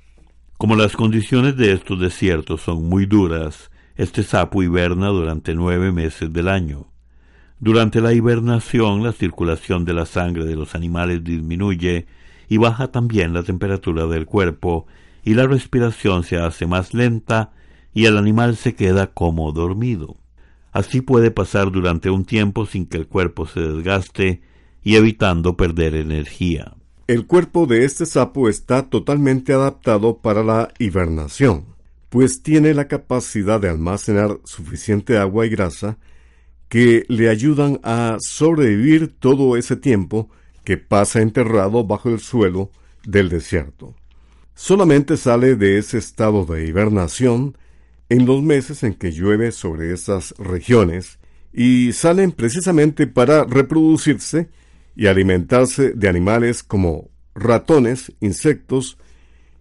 Como 0.58 0.76
las 0.76 0.96
condiciones 0.96 1.56
de 1.56 1.72
estos 1.72 2.00
desiertos 2.00 2.62
son 2.62 2.88
muy 2.88 3.06
duras, 3.06 3.70
este 3.96 4.22
sapo 4.22 4.62
hiberna 4.62 5.08
durante 5.08 5.54
nueve 5.54 5.92
meses 5.92 6.32
del 6.32 6.48
año. 6.48 6.86
Durante 7.58 8.00
la 8.00 8.12
hibernación 8.12 9.02
la 9.02 9.12
circulación 9.12 9.84
de 9.84 9.94
la 9.94 10.06
sangre 10.06 10.44
de 10.44 10.56
los 10.56 10.74
animales 10.74 11.24
disminuye 11.24 12.06
y 12.48 12.58
baja 12.58 12.88
también 12.88 13.32
la 13.32 13.42
temperatura 13.42 14.06
del 14.06 14.26
cuerpo 14.26 14.86
y 15.24 15.34
la 15.34 15.46
respiración 15.46 16.22
se 16.22 16.36
hace 16.36 16.66
más 16.66 16.94
lenta 16.94 17.50
y 17.92 18.04
el 18.04 18.16
animal 18.16 18.56
se 18.56 18.74
queda 18.74 19.08
como 19.08 19.52
dormido. 19.52 20.16
Así 20.72 21.00
puede 21.00 21.30
pasar 21.30 21.72
durante 21.72 22.10
un 22.10 22.26
tiempo 22.26 22.66
sin 22.66 22.86
que 22.86 22.98
el 22.98 23.06
cuerpo 23.06 23.46
se 23.46 23.60
desgaste 23.60 24.42
y 24.86 24.94
evitando 24.94 25.56
perder 25.56 25.96
energía. 25.96 26.76
El 27.08 27.26
cuerpo 27.26 27.66
de 27.66 27.84
este 27.84 28.06
sapo 28.06 28.48
está 28.48 28.88
totalmente 28.88 29.52
adaptado 29.52 30.18
para 30.18 30.44
la 30.44 30.72
hibernación, 30.78 31.64
pues 32.08 32.40
tiene 32.40 32.72
la 32.72 32.86
capacidad 32.86 33.60
de 33.60 33.68
almacenar 33.68 34.38
suficiente 34.44 35.18
agua 35.18 35.44
y 35.44 35.48
grasa 35.48 35.98
que 36.68 37.04
le 37.08 37.28
ayudan 37.28 37.80
a 37.82 38.18
sobrevivir 38.20 39.12
todo 39.18 39.56
ese 39.56 39.74
tiempo 39.74 40.30
que 40.62 40.76
pasa 40.76 41.20
enterrado 41.20 41.82
bajo 41.82 42.08
el 42.08 42.20
suelo 42.20 42.70
del 43.04 43.28
desierto. 43.28 43.96
Solamente 44.54 45.16
sale 45.16 45.56
de 45.56 45.78
ese 45.78 45.98
estado 45.98 46.44
de 46.44 46.64
hibernación 46.64 47.58
en 48.08 48.24
los 48.24 48.40
meses 48.40 48.84
en 48.84 48.94
que 48.94 49.10
llueve 49.10 49.50
sobre 49.50 49.92
esas 49.92 50.32
regiones 50.38 51.18
y 51.52 51.92
salen 51.92 52.30
precisamente 52.30 53.08
para 53.08 53.42
reproducirse 53.42 54.48
y 54.96 55.06
alimentarse 55.06 55.92
de 55.92 56.08
animales 56.08 56.62
como 56.62 57.10
ratones, 57.34 58.12
insectos 58.20 58.98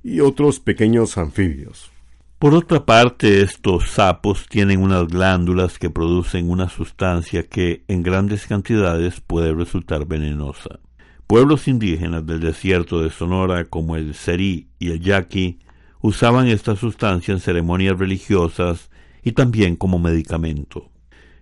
y 0.01 0.21
otros 0.21 0.59
pequeños 0.59 1.17
anfibios. 1.17 1.91
Por 2.39 2.53
otra 2.53 2.85
parte, 2.85 3.41
estos 3.41 3.89
sapos 3.91 4.47
tienen 4.47 4.81
unas 4.81 5.07
glándulas 5.07 5.79
que 5.79 5.89
producen 5.89 6.49
una 6.49 6.69
sustancia 6.69 7.43
que 7.43 7.83
en 7.87 8.03
grandes 8.03 8.45
cantidades 8.45 9.21
puede 9.21 9.53
resultar 9.53 10.05
venenosa. 10.05 10.79
Pueblos 11.27 11.67
indígenas 11.67 12.25
del 12.25 12.41
desierto 12.41 13.01
de 13.01 13.09
Sonora 13.09 13.65
como 13.65 13.95
el 13.95 14.13
Serí 14.13 14.67
y 14.79 14.91
el 14.91 14.99
Yaqui 14.99 15.59
usaban 16.01 16.47
esta 16.47 16.75
sustancia 16.75 17.33
en 17.33 17.39
ceremonias 17.39 17.97
religiosas 17.97 18.91
y 19.23 19.31
también 19.31 19.75
como 19.75 19.97
medicamento. 19.97 20.91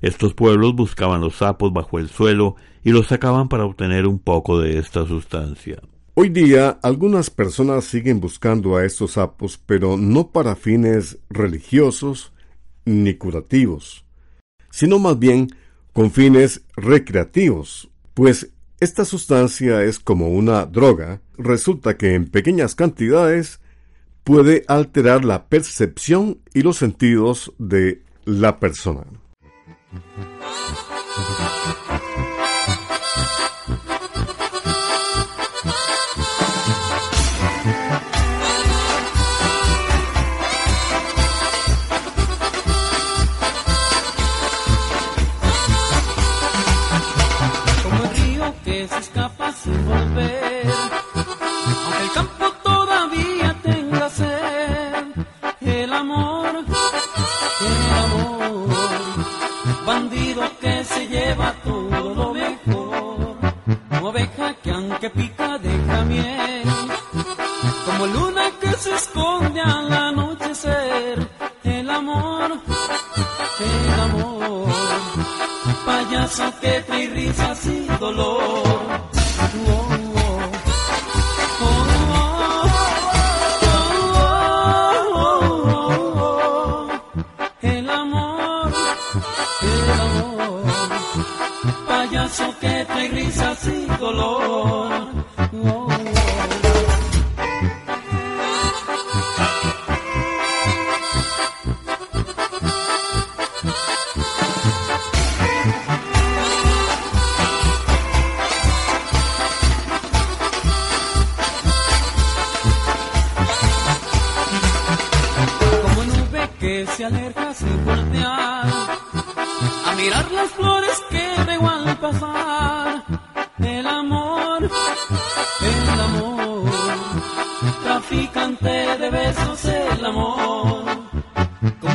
Estos 0.03 0.33
pueblos 0.33 0.75
buscaban 0.75 1.21
los 1.21 1.37
sapos 1.37 1.71
bajo 1.71 1.97
el 1.97 2.09
suelo 2.09 2.57
y 2.83 2.91
los 2.91 3.07
sacaban 3.07 3.47
para 3.47 3.63
obtener 3.63 4.05
un 4.05 4.19
poco 4.19 4.59
de 4.59 4.77
esta 4.77 5.07
sustancia. 5.07 5.81
Hoy 6.13 6.27
día 6.27 6.77
algunas 6.81 7.29
personas 7.29 7.85
siguen 7.85 8.19
buscando 8.19 8.75
a 8.75 8.83
estos 8.83 9.13
sapos, 9.13 9.57
pero 9.65 9.95
no 9.95 10.27
para 10.27 10.57
fines 10.57 11.19
religiosos 11.29 12.33
ni 12.83 13.13
curativos, 13.13 14.03
sino 14.71 14.99
más 14.99 15.17
bien 15.17 15.47
con 15.93 16.11
fines 16.11 16.65
recreativos, 16.75 17.89
pues 18.13 18.51
esta 18.81 19.05
sustancia 19.05 19.83
es 19.83 19.99
como 19.99 20.31
una 20.31 20.65
droga, 20.65 21.21
resulta 21.37 21.95
que 21.95 22.13
en 22.13 22.27
pequeñas 22.29 22.75
cantidades 22.75 23.61
puede 24.25 24.65
alterar 24.67 25.23
la 25.23 25.47
percepción 25.47 26.39
y 26.53 26.61
los 26.61 26.75
sentidos 26.75 27.53
de 27.57 28.03
la 28.25 28.59
persona. 28.59 29.05
Mm-hmm. 29.93 30.92
Payaso 76.23 76.53
que 76.61 76.81
trae 76.81 77.07
risas 77.07 77.65
y 77.65 77.85
dolor. 77.99 79.12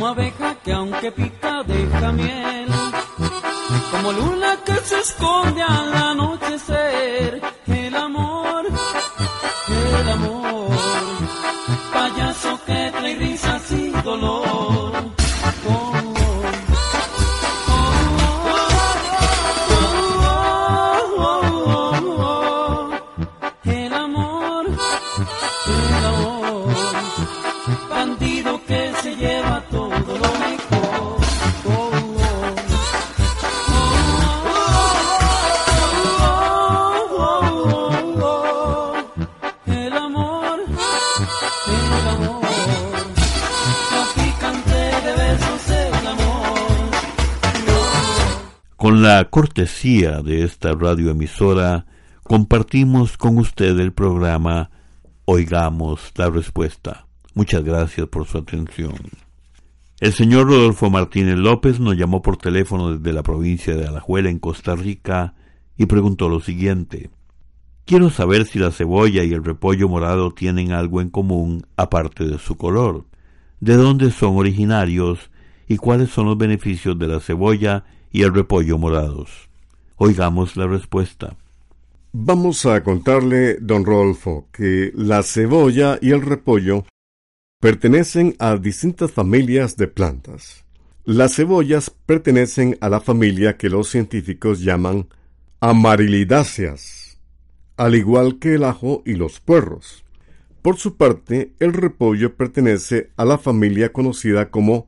Abeja 0.09 0.55
que 0.63 0.71
aunque 0.71 1.11
pica 1.11 1.63
deja 1.63 2.11
miel. 2.11 2.67
Como 3.91 4.11
luna 4.11 4.57
que 4.65 4.75
se 4.75 4.99
esconde 4.99 5.61
al 5.61 5.93
anochecer 5.93 6.08
cortesía 49.39 50.21
de 50.21 50.43
esta 50.43 50.73
radioemisora, 50.73 51.85
compartimos 52.23 53.15
con 53.15 53.37
usted 53.37 53.79
el 53.79 53.93
programa 53.93 54.69
Oigamos 55.23 56.11
la 56.17 56.29
Respuesta. 56.29 57.07
Muchas 57.35 57.63
gracias 57.63 58.05
por 58.07 58.27
su 58.27 58.39
atención. 58.39 58.95
El 60.01 60.11
señor 60.11 60.47
Rodolfo 60.47 60.89
Martínez 60.89 61.37
López 61.37 61.79
nos 61.79 61.95
llamó 61.95 62.21
por 62.21 62.35
teléfono 62.35 62.97
desde 62.97 63.13
la 63.13 63.23
provincia 63.23 63.77
de 63.77 63.87
Alajuela, 63.87 64.29
en 64.29 64.39
Costa 64.39 64.75
Rica, 64.75 65.35
y 65.77 65.85
preguntó 65.85 66.27
lo 66.27 66.41
siguiente. 66.41 67.09
Quiero 67.85 68.09
saber 68.09 68.45
si 68.45 68.59
la 68.59 68.71
cebolla 68.71 69.23
y 69.23 69.31
el 69.31 69.45
repollo 69.45 69.87
morado 69.87 70.31
tienen 70.31 70.73
algo 70.73 70.99
en 70.99 71.09
común 71.09 71.65
aparte 71.77 72.25
de 72.25 72.39
su 72.39 72.57
color. 72.57 73.05
¿De 73.61 73.77
dónde 73.77 74.11
son 74.11 74.35
originarios 74.35 75.31
y 75.65 75.77
cuáles 75.77 76.09
son 76.09 76.25
los 76.25 76.37
beneficios 76.37 76.99
de 76.99 77.07
la 77.07 77.21
cebolla 77.21 77.85
y 78.11 78.23
el 78.23 78.33
repollo 78.33 78.77
morados? 78.77 79.49
Oigamos 79.97 80.55
la 80.57 80.67
respuesta. 80.67 81.35
Vamos 82.11 82.65
a 82.65 82.83
contarle, 82.83 83.57
don 83.61 83.85
Rodolfo, 83.85 84.47
que 84.51 84.91
la 84.95 85.21
cebolla 85.21 85.99
y 86.01 86.11
el 86.11 86.21
repollo 86.21 86.85
pertenecen 87.59 88.35
a 88.39 88.55
distintas 88.57 89.11
familias 89.11 89.75
de 89.77 89.87
plantas. 89.87 90.63
Las 91.05 91.35
cebollas 91.35 91.89
pertenecen 91.89 92.77
a 92.81 92.89
la 92.89 93.01
familia 93.01 93.57
que 93.57 93.69
los 93.69 93.89
científicos 93.89 94.61
llaman 94.61 95.07
amarilidáceas, 95.59 97.19
al 97.77 97.95
igual 97.95 98.39
que 98.39 98.55
el 98.55 98.63
ajo 98.63 99.03
y 99.05 99.13
los 99.13 99.39
puerros. 99.39 100.05
Por 100.61 100.77
su 100.77 100.95
parte, 100.95 101.53
el 101.59 101.73
repollo 101.73 102.35
pertenece 102.35 103.11
a 103.17 103.25
la 103.25 103.37
familia 103.37 103.91
conocida 103.91 104.49
como 104.49 104.87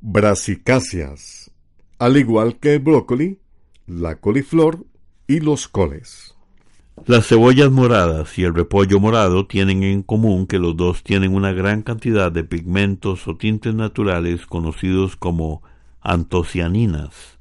brasicáceas, 0.00 1.41
al 2.02 2.16
igual 2.16 2.56
que 2.56 2.74
el 2.74 2.80
brócoli, 2.80 3.38
la 3.86 4.16
coliflor 4.16 4.84
y 5.28 5.38
los 5.38 5.68
coles. 5.68 6.34
Las 7.06 7.28
cebollas 7.28 7.70
moradas 7.70 8.36
y 8.40 8.42
el 8.42 8.56
repollo 8.56 8.98
morado 8.98 9.46
tienen 9.46 9.84
en 9.84 10.02
común 10.02 10.48
que 10.48 10.58
los 10.58 10.76
dos 10.76 11.04
tienen 11.04 11.32
una 11.32 11.52
gran 11.52 11.82
cantidad 11.82 12.32
de 12.32 12.42
pigmentos 12.42 13.28
o 13.28 13.36
tintes 13.36 13.76
naturales 13.76 14.46
conocidos 14.46 15.14
como 15.14 15.62
antocianinas. 16.00 17.38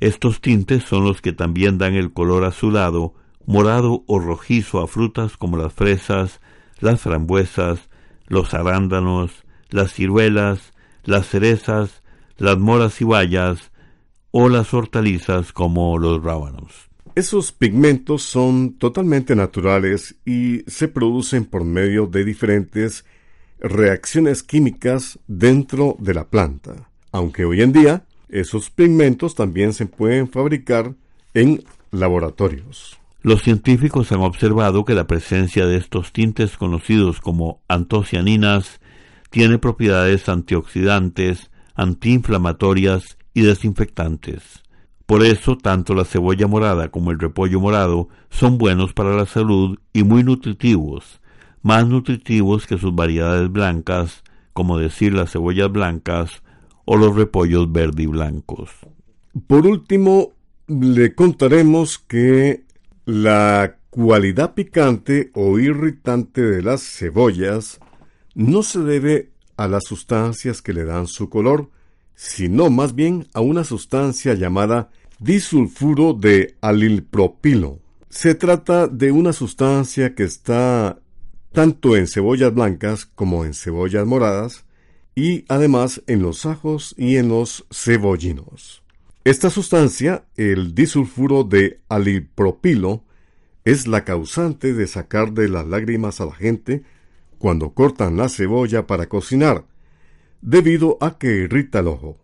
Estos 0.00 0.40
tintes 0.40 0.82
son 0.82 1.04
los 1.04 1.22
que 1.22 1.32
también 1.32 1.78
dan 1.78 1.94
el 1.94 2.12
color 2.12 2.42
azulado, 2.42 3.14
morado 3.46 4.02
o 4.08 4.18
rojizo 4.18 4.80
a 4.80 4.88
frutas 4.88 5.36
como 5.36 5.56
las 5.56 5.72
fresas, 5.72 6.40
las 6.80 7.00
frambuesas, 7.00 7.88
los 8.26 8.54
arándanos, 8.54 9.44
las 9.68 9.92
ciruelas, 9.92 10.72
las 11.04 11.28
cerezas, 11.28 12.02
las 12.38 12.58
moras 12.58 13.00
y 13.00 13.04
bayas 13.04 13.69
o 14.30 14.48
las 14.48 14.72
hortalizas 14.74 15.52
como 15.52 15.98
los 15.98 16.22
rábanos. 16.22 16.88
Esos 17.14 17.52
pigmentos 17.52 18.22
son 18.22 18.74
totalmente 18.74 19.34
naturales 19.34 20.16
y 20.24 20.60
se 20.68 20.88
producen 20.88 21.44
por 21.44 21.64
medio 21.64 22.06
de 22.06 22.24
diferentes 22.24 23.04
reacciones 23.58 24.42
químicas 24.42 25.18
dentro 25.26 25.96
de 25.98 26.14
la 26.14 26.28
planta, 26.28 26.88
aunque 27.12 27.44
hoy 27.44 27.62
en 27.62 27.72
día 27.72 28.04
esos 28.28 28.70
pigmentos 28.70 29.34
también 29.34 29.72
se 29.72 29.86
pueden 29.86 30.28
fabricar 30.30 30.94
en 31.34 31.64
laboratorios. 31.90 32.96
Los 33.22 33.42
científicos 33.42 34.12
han 34.12 34.20
observado 34.20 34.84
que 34.84 34.94
la 34.94 35.06
presencia 35.06 35.66
de 35.66 35.76
estos 35.76 36.12
tintes 36.12 36.56
conocidos 36.56 37.20
como 37.20 37.60
antocianinas 37.68 38.80
tiene 39.30 39.58
propiedades 39.58 40.28
antioxidantes, 40.28 41.50
antiinflamatorias 41.74 43.18
y 43.34 43.42
desinfectantes. 43.42 44.62
Por 45.06 45.24
eso, 45.24 45.58
tanto 45.58 45.94
la 45.94 46.04
cebolla 46.04 46.46
morada 46.46 46.90
como 46.90 47.10
el 47.10 47.18
repollo 47.18 47.58
morado 47.60 48.08
son 48.28 48.58
buenos 48.58 48.92
para 48.92 49.16
la 49.16 49.26
salud 49.26 49.78
y 49.92 50.04
muy 50.04 50.22
nutritivos, 50.22 51.20
más 51.62 51.86
nutritivos 51.88 52.66
que 52.66 52.78
sus 52.78 52.94
variedades 52.94 53.50
blancas, 53.50 54.22
como 54.52 54.78
decir 54.78 55.12
las 55.12 55.32
cebollas 55.32 55.70
blancas 55.72 56.42
o 56.84 56.96
los 56.96 57.16
repollos 57.16 57.72
verde 57.72 58.04
y 58.04 58.06
blancos. 58.06 58.70
Por 59.46 59.66
último, 59.66 60.32
le 60.68 61.14
contaremos 61.14 61.98
que 61.98 62.64
la 63.04 63.76
cualidad 63.90 64.54
picante 64.54 65.30
o 65.34 65.58
irritante 65.58 66.42
de 66.42 66.62
las 66.62 66.82
cebollas 66.82 67.80
no 68.34 68.62
se 68.62 68.80
debe 68.80 69.30
a 69.56 69.66
las 69.66 69.84
sustancias 69.84 70.62
que 70.62 70.72
le 70.72 70.84
dan 70.84 71.06
su 71.06 71.28
color, 71.28 71.70
sino 72.20 72.68
más 72.68 72.94
bien 72.94 73.28
a 73.32 73.40
una 73.40 73.64
sustancia 73.64 74.34
llamada 74.34 74.90
disulfuro 75.20 76.12
de 76.12 76.54
alilpropilo. 76.60 77.78
Se 78.10 78.34
trata 78.34 78.88
de 78.88 79.10
una 79.10 79.32
sustancia 79.32 80.14
que 80.14 80.24
está 80.24 80.98
tanto 81.52 81.96
en 81.96 82.06
cebollas 82.06 82.52
blancas 82.52 83.06
como 83.06 83.46
en 83.46 83.54
cebollas 83.54 84.04
moradas 84.04 84.66
y 85.14 85.46
además 85.48 86.02
en 86.06 86.20
los 86.20 86.44
ajos 86.44 86.94
y 86.98 87.16
en 87.16 87.30
los 87.30 87.64
cebollinos. 87.72 88.82
Esta 89.24 89.48
sustancia, 89.48 90.26
el 90.36 90.74
disulfuro 90.74 91.42
de 91.42 91.80
alilpropilo, 91.88 93.02
es 93.64 93.86
la 93.86 94.04
causante 94.04 94.74
de 94.74 94.86
sacar 94.86 95.32
de 95.32 95.48
las 95.48 95.66
lágrimas 95.66 96.20
a 96.20 96.26
la 96.26 96.34
gente 96.34 96.82
cuando 97.38 97.70
cortan 97.70 98.18
la 98.18 98.28
cebolla 98.28 98.86
para 98.86 99.08
cocinar, 99.08 99.64
debido 100.40 100.98
a 101.00 101.18
que 101.18 101.28
irrita 101.28 101.80
el 101.80 101.88
ojo. 101.88 102.18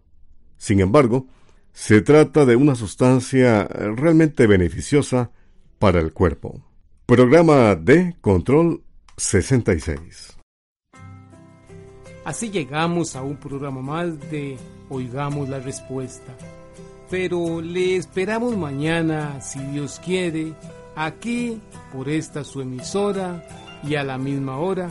Sin 0.57 0.81
embargo, 0.81 1.27
se 1.73 2.01
trata 2.01 2.45
de 2.47 2.57
una 2.57 2.75
sustancia 2.75 3.65
realmente 3.65 4.47
beneficiosa 4.47 5.31
para 5.79 6.01
el 6.01 6.13
cuerpo. 6.13 6.63
Programa 7.05 7.75
de 7.75 8.17
Control 8.21 8.83
66. 9.17 10.37
Así 12.25 12.51
llegamos 12.51 13.15
a 13.15 13.23
un 13.23 13.37
programa 13.37 13.83
más 13.83 14.19
de 14.31 14.57
Oigamos 14.89 15.49
la 15.49 15.61
Respuesta. 15.61 16.35
Pero 17.09 17.61
le 17.61 17.97
esperamos 17.97 18.57
mañana, 18.57 19.41
si 19.41 19.61
Dios 19.61 20.01
quiere, 20.05 20.53
aquí 20.97 21.61
por 21.93 22.09
esta 22.09 22.43
su 22.43 22.61
emisora 22.61 23.47
y 23.85 23.95
a 23.95 24.03
la 24.03 24.19
misma 24.19 24.57
hora. 24.57 24.91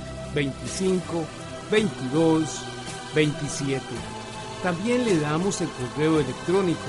25 0.33 1.25
22 1.69 2.61
27. 3.13 3.81
También 4.63 5.05
le 5.05 5.19
damos 5.19 5.61
el 5.61 5.69
correo 5.69 6.19
electrónico 6.19 6.79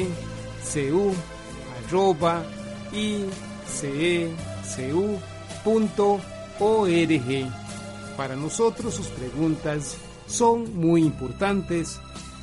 Para 8.16 8.34
nosotros 8.34 8.94
sus 8.94 9.06
preguntas 9.08 9.96
son 10.26 10.76
muy 10.76 11.02
importantes 11.02 12.00